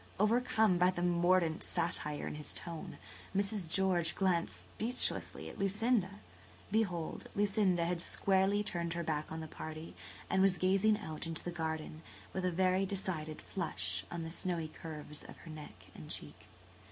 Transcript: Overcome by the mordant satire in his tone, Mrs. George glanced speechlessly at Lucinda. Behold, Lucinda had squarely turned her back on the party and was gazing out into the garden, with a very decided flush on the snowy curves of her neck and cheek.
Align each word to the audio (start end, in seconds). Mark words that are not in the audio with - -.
Overcome 0.19 0.79
by 0.79 0.89
the 0.89 1.03
mordant 1.03 1.61
satire 1.63 2.25
in 2.25 2.33
his 2.33 2.53
tone, 2.53 2.97
Mrs. 3.37 3.69
George 3.69 4.15
glanced 4.15 4.61
speechlessly 4.61 5.47
at 5.47 5.59
Lucinda. 5.59 6.21
Behold, 6.71 7.29
Lucinda 7.35 7.85
had 7.85 8.01
squarely 8.01 8.63
turned 8.63 8.93
her 8.93 9.03
back 9.03 9.31
on 9.31 9.41
the 9.41 9.47
party 9.47 9.95
and 10.27 10.41
was 10.41 10.57
gazing 10.57 10.97
out 10.97 11.27
into 11.27 11.43
the 11.43 11.51
garden, 11.51 12.01
with 12.33 12.45
a 12.45 12.51
very 12.51 12.83
decided 12.83 13.43
flush 13.43 14.03
on 14.09 14.23
the 14.23 14.31
snowy 14.31 14.69
curves 14.69 15.21
of 15.23 15.37
her 15.37 15.51
neck 15.51 15.91
and 15.93 16.09
cheek. 16.09 16.47